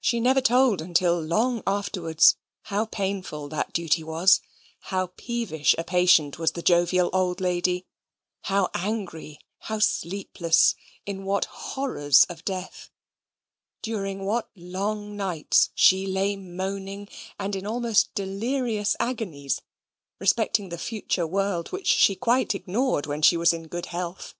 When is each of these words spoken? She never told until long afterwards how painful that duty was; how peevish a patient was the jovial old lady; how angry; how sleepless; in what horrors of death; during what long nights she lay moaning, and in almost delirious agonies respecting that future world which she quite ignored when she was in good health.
She 0.00 0.18
never 0.18 0.40
told 0.40 0.82
until 0.82 1.20
long 1.22 1.62
afterwards 1.68 2.36
how 2.62 2.86
painful 2.86 3.48
that 3.50 3.72
duty 3.72 4.02
was; 4.02 4.40
how 4.90 5.12
peevish 5.16 5.72
a 5.78 5.84
patient 5.84 6.36
was 6.36 6.50
the 6.50 6.62
jovial 6.62 7.10
old 7.12 7.40
lady; 7.40 7.86
how 8.50 8.70
angry; 8.74 9.38
how 9.60 9.78
sleepless; 9.78 10.74
in 11.04 11.22
what 11.24 11.44
horrors 11.44 12.24
of 12.24 12.44
death; 12.44 12.90
during 13.82 14.24
what 14.24 14.50
long 14.56 15.14
nights 15.14 15.70
she 15.76 16.08
lay 16.08 16.34
moaning, 16.34 17.06
and 17.38 17.54
in 17.54 17.68
almost 17.68 18.12
delirious 18.16 18.96
agonies 18.98 19.60
respecting 20.18 20.70
that 20.70 20.78
future 20.78 21.24
world 21.24 21.68
which 21.68 21.86
she 21.86 22.16
quite 22.16 22.52
ignored 22.56 23.06
when 23.06 23.22
she 23.22 23.36
was 23.36 23.52
in 23.52 23.68
good 23.68 23.86
health. 23.86 24.34